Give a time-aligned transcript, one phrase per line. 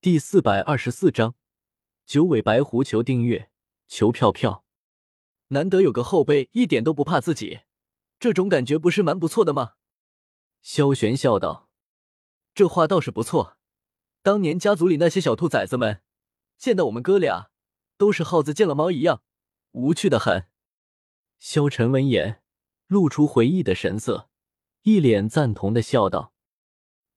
[0.00, 1.34] 第四百二十四章，
[2.06, 3.50] 九尾白狐求订阅，
[3.88, 4.64] 求票票。
[5.48, 7.62] 难得有个后辈一点都不怕自己，
[8.20, 9.72] 这种感觉不是蛮不错的吗？
[10.62, 11.68] 萧玄笑道
[12.54, 13.56] ：“这话倒是不错。
[14.22, 16.00] 当年家族里那些小兔崽子们，
[16.56, 17.50] 见到我们哥俩，
[17.96, 19.24] 都是耗子见了猫一样，
[19.72, 20.46] 无趣的很。”
[21.40, 22.40] 萧晨闻言，
[22.86, 24.30] 露出回忆的神色，
[24.82, 26.32] 一脸赞同的笑道。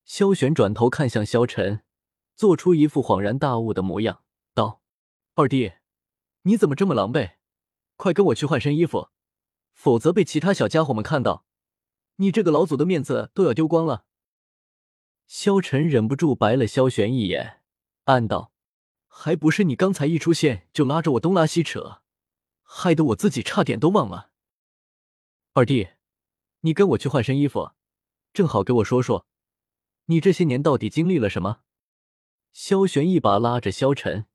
[0.04, 1.84] 萧玄转头看向萧晨。
[2.34, 4.22] 做出一副恍然大悟的模样，
[4.54, 4.82] 道
[5.34, 5.72] ：“二弟，
[6.42, 7.32] 你怎么这么狼狈？
[7.96, 9.10] 快跟我去换身衣服，
[9.72, 11.46] 否则被其他小家伙们看到，
[12.16, 14.06] 你这个老祖的面子都要丢光了。”
[15.26, 17.62] 萧晨忍不住白了萧玄一眼，
[18.04, 18.52] 暗道
[19.06, 22.02] ：“还不是你刚才一出现就拉着我东拉西扯，
[22.62, 24.30] 害得我自己差点都忘了。”
[25.54, 25.90] 二弟，
[26.60, 27.72] 你跟我去换身衣服，
[28.32, 29.26] 正好给我说说，
[30.06, 31.60] 你这些年到底经历了什么。
[32.52, 34.26] 萧玄一把拉着萧晨，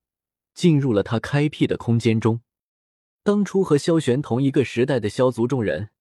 [0.53, 2.41] 进入了他开辟的空间中。
[3.23, 5.91] 当初和萧玄同一个时代的萧族众人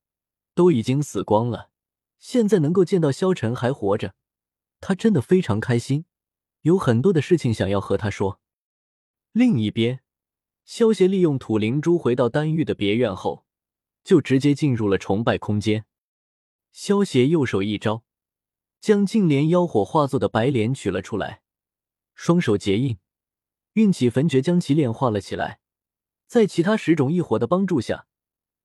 [0.54, 1.70] 都已经死光了，
[2.18, 4.14] 现在能够见到萧晨还活着，
[4.80, 6.06] 他真的非常开心，
[6.62, 8.40] 有很多的事情想要和他说。
[9.32, 10.00] 另一边，
[10.64, 13.44] 萧协利用土灵珠回到丹玉的别院后，
[14.02, 15.84] 就直接进入了崇拜空间。
[16.72, 18.04] 萧协右手一招，
[18.80, 21.42] 将净莲妖火化作的白莲取了出来。
[22.16, 22.98] 双手结印，
[23.74, 25.60] 运起焚诀将其炼化了起来。
[26.26, 28.08] 在其他十种异火的帮助下，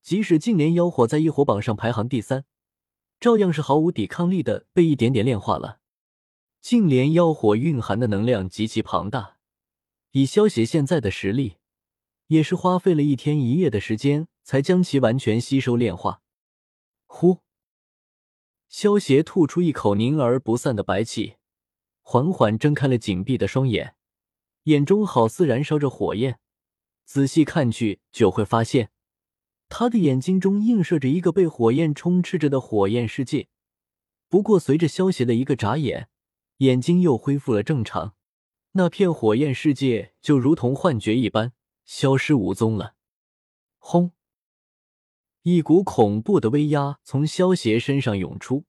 [0.01, 2.45] 即使净莲妖火在异火榜上排行第三，
[3.19, 5.79] 照样是毫无抵抗力的被一点点炼化了。
[6.61, 9.37] 净莲妖火蕴含的能量极其庞大，
[10.11, 11.57] 以萧邪现在的实力，
[12.27, 16.21] 也是花费了一天一夜的时间才将其完全吸收炼化。
[17.05, 17.39] 呼，
[18.69, 21.35] 萧邪吐出一口凝而不散的白气。
[22.01, 23.95] 缓缓睁开了紧闭的双眼，
[24.63, 26.39] 眼中好似燃烧着火焰。
[27.05, 28.91] 仔细看去，就会发现
[29.69, 33.47] 他的眼睛中映射着一个被火焰充斥着的火焰世界。
[34.27, 36.09] 不过，随着萧邪的一个眨眼，
[36.57, 38.15] 眼睛又恢复了正常，
[38.73, 42.95] 那片火焰世界就如同幻觉一般消失无踪了。
[43.77, 44.11] 轰！
[45.41, 48.65] 一股恐怖的威压从萧邪身上涌出，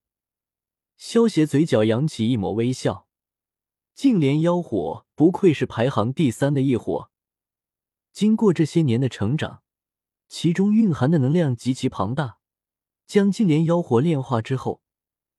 [0.97, 3.07] 萧邪嘴角扬起一抹微笑。
[3.95, 7.11] 净莲妖火不愧是排行第三的异火，
[8.13, 9.63] 经过这些年的成长，
[10.29, 12.39] 其中蕴含的能量极其庞大。
[13.07, 14.83] 将净莲妖火炼化之后，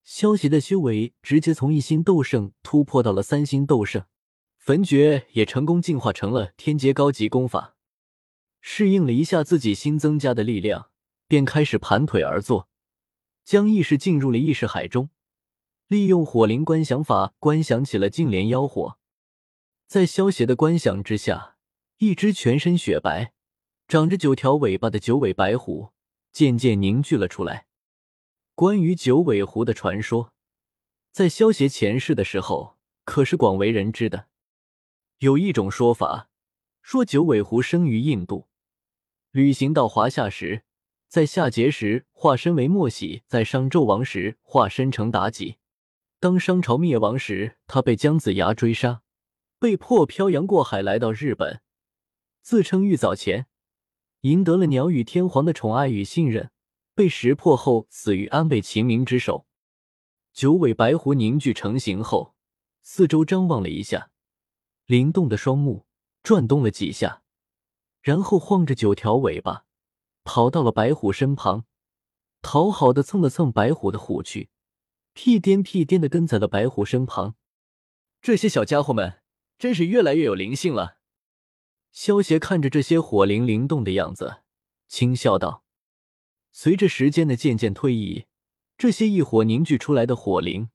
[0.04, 4.04] 萧邪的修为直接从一星斗圣突破到了三星斗圣，
[4.56, 7.74] 焚诀也成功进化成了天阶高级功法。
[8.60, 10.90] 适应了一下自己新增加的力量，
[11.26, 12.68] 便开始盘腿而坐，
[13.44, 15.10] 将意识进入了意识海中。
[15.88, 18.98] 利用火灵观想法观想起了净莲妖火，
[19.86, 21.56] 在萧邪的观想之下，
[21.98, 23.34] 一只全身雪白、
[23.86, 25.90] 长着九条尾巴的九尾白狐
[26.32, 27.66] 渐渐凝聚了出来。
[28.54, 30.32] 关于九尾狐的传说，
[31.12, 34.28] 在萧邪前世的时候可是广为人知的。
[35.18, 36.30] 有一种说法，
[36.80, 38.48] 说九尾狐生于印度，
[39.32, 40.62] 旅行到华夏时，
[41.08, 45.58] 在夏桀时化身为莫喜，在商纣王时化身成妲己。
[46.24, 49.02] 当商朝灭亡时，他被姜子牙追杀，
[49.58, 51.60] 被迫漂洋过海来到日本，
[52.40, 53.46] 自称玉藻前，
[54.22, 56.50] 赢得了鸟羽天皇的宠爱与信任，
[56.94, 59.44] 被识破后死于安倍晴明之手。
[60.32, 62.34] 九尾白狐凝聚成型后，
[62.80, 64.10] 四周张望了一下，
[64.86, 65.84] 灵动的双目
[66.22, 67.20] 转动了几下，
[68.00, 69.66] 然后晃着九条尾巴，
[70.24, 71.66] 跑到了白虎身旁，
[72.40, 74.48] 讨好的蹭了蹭白虎的虎躯。
[75.14, 77.36] 屁颠屁颠的跟在了白虎身旁，
[78.20, 79.20] 这些小家伙们
[79.56, 80.98] 真是越来越有灵性了。
[81.92, 84.42] 萧协看着这些火灵灵动的样子，
[84.88, 85.64] 轻笑道
[86.50, 88.26] ：“随着时间的渐渐推移，
[88.76, 90.70] 这些异火凝聚出来的火灵，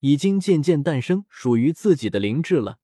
[0.00, 2.78] 已经渐渐诞生属于自己的灵智了。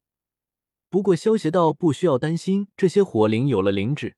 [0.88, 4.16] 不过，萧协道不需要担心这些火灵有了灵智，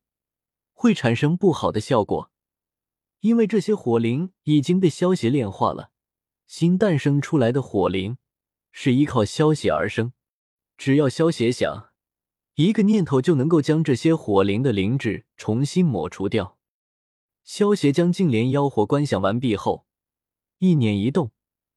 [0.73, 2.31] 会产生不好的效果，
[3.19, 5.91] 因为这些火灵已经被萧协炼化了。”
[6.47, 8.19] 新诞生出来的火灵
[8.71, 10.13] 是依靠消邪而生，
[10.77, 11.91] 只要消邪想，
[12.55, 16.59] 一个念头就能够将这些火灵的灵智重新抹除掉。
[17.43, 19.87] 萧邪将净莲妖火观想完毕后，
[20.59, 21.33] 一念一动，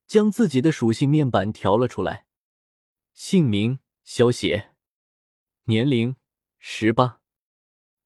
[0.06, 2.26] 将自己的属性面板调了出来。
[3.14, 4.72] 姓名：萧邪，
[5.66, 6.16] 年龄：
[6.58, 7.22] 十八，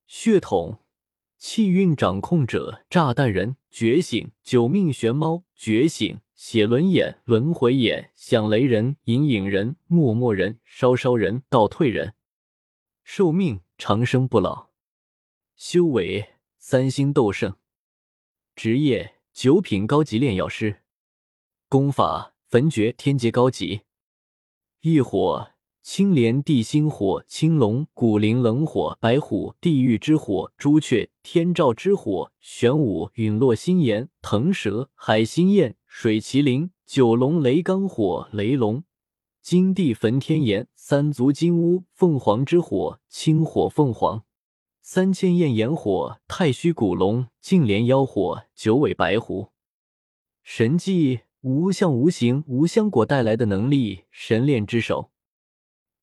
[0.08, 0.80] 血统：
[1.38, 6.22] 气运掌控者，炸弹人，觉醒，九命玄猫，觉醒。
[6.46, 12.16] 写轮眼、轮回眼、响雷人、隐隐人、默默人、稍稍人、倒退人。
[13.06, 14.68] 寿命长生不老。
[15.56, 17.56] 修为三星斗圣。
[18.58, 20.82] 职业九品高级炼药师。
[21.70, 23.84] 功法焚诀天阶高级。
[24.82, 25.54] 异火。
[25.84, 38.84] 青莲地心火、青龙古灵冷火、白虎地狱之火、朱雀天照之火、玄武陨落心炎、腾蛇海心焰、水麒麟九龙雷罡火、雷龙
[39.44, 44.26] 金地焚天炎、三足金乌凤凰之火、青火凤凰
[44.82, 49.50] 三千焰炎火、太虚古龙净莲妖火、九尾白狐
[50.42, 55.12] 神技无相无形无香果带来的能力神炼之手。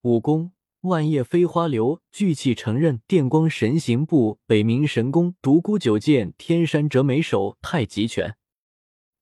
[0.03, 0.53] 武功：
[0.83, 8.37] 万叶飞花流、聚气成刃、电光神行步、北冥神功、独孤九剑、天山折梅手、太极拳。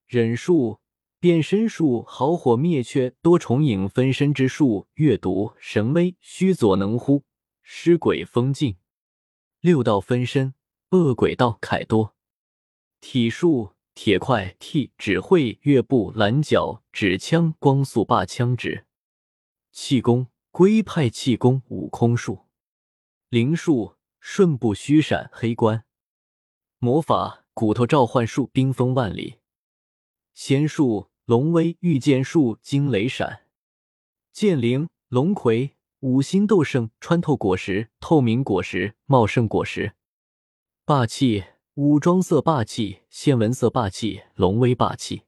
[0.08, 0.80] 忍术：
[1.20, 7.22] 变身术、好火灭却、多重影分身之术、阅读神威、虚佐能乎、
[7.62, 8.76] 尸鬼封禁。
[9.60, 10.54] 六道分身：
[10.90, 12.16] 恶鬼道、凯多。
[13.00, 18.86] 体术：铁块、替、指挥、月步、蓝角、指枪、光速霸枪指。
[19.70, 20.26] 气功。
[20.50, 22.46] 龟派气功、悟空术、
[23.28, 25.84] 灵术、瞬步虚闪、黑关
[26.78, 29.37] 魔法、骨头召唤术、冰封万里
[30.40, 33.40] 仙术、龙威、御剑术、惊雷闪
[34.30, 39.96] 剑灵、龙葵、五星斗圣、穿透果实、透明果实、茂盛果实
[40.84, 41.42] 霸气、
[41.74, 45.24] 武装色霸气、仙纹色霸气、龙威霸气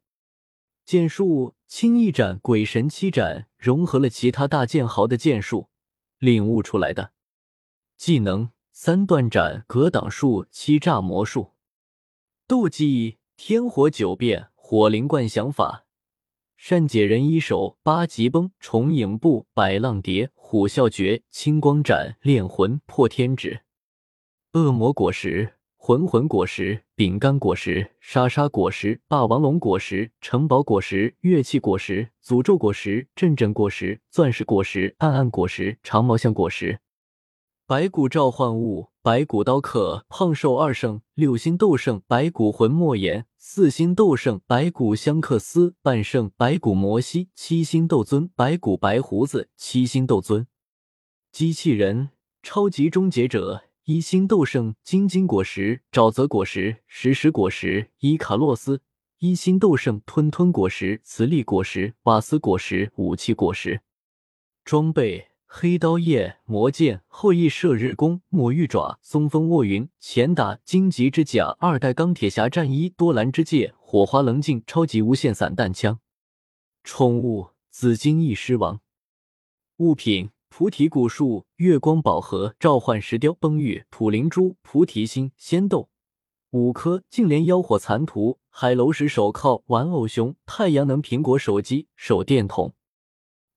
[0.84, 1.56] 剑术。
[1.66, 5.70] 轻一斩，鬼神七斩融合了其他大剑豪的剑术，
[6.18, 7.12] 领悟出来的
[7.96, 11.54] 技能：三段斩、格挡术、七炸魔术。
[12.46, 15.84] 斗技：天火九变、火灵冠想法、
[16.56, 23.62] 善解人一手、八极崩、重影步、百浪蝶、虎啸诀、青光斩、炼魂、破天指。
[24.52, 25.54] 恶魔果实。
[25.76, 36.78] 魂魂果实、饼干果实、沙沙果实、霸王龙果实、城堡果实、乐器果实、诅咒果实、阵阵果实、钻石果实、暗暗果实、长毛象果实、
[37.70, 50.48] 白骨召唤物、白骨刀客、胖瘦二圣、六星斗圣、白骨魂莫言、四星斗圣、白骨香克斯、半圣、白骨摩西、七星斗尊、白骨白胡子、七星斗尊、
[51.30, 52.08] 机器人、
[52.42, 53.62] 超级终结者。
[53.84, 58.80] 一星斗圣、晶晶果实、沼泽果实、石石果实、伊卡洛斯；
[59.20, 63.80] 一星斗圣、吞吞果实、磁力果实、瓦斯果实、武器果实。
[64.64, 75.98] 装备：黑刀叶、魔剑、后羿射日弓、魔玉爪、松风卧云、前打、荆棘之甲、二代钢铁侠战衣、多兰之戒、火花棱镜、超级无限散弹枪。
[76.84, 78.80] 宠物：紫金翼狮王。
[79.78, 80.30] 物品。
[80.48, 85.88] 菩提古树、月光宝盒、召唤石雕、崩玉、土灵珠、菩提心、仙豆
[86.50, 92.74] 五颗，净莲妖火残图、海楼石手铐、玩偶熊、太阳能苹果手机、手电筒。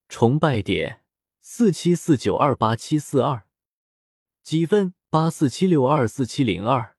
[0.08, 1.02] 崇拜点
[1.46, 3.44] 四七四九二八七四二，
[4.42, 6.93] 积分八四七六二四七零二。